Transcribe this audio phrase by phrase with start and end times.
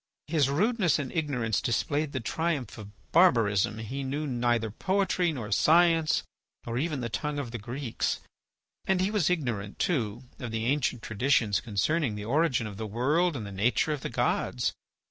[0.25, 3.77] his rudeness and ignorance displayed the triumph of barbarism.
[3.77, 6.23] He knew neither poetry, nor science,
[6.65, 8.19] nor even the tongue of the Greeks,
[8.87, 13.35] and he was ignorant, too, of the ancient traditions concerning the origin of the world
[13.35, 14.73] and the nature of the gods.